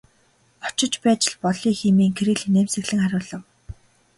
Очиж 0.67 0.93
байж 1.03 1.21
л 1.31 1.35
болъё 1.43 1.71
хэмээн 1.79 2.13
Кирилл 2.17 2.43
инээмсэглэн 2.47 2.99
хариулав. 3.03 3.41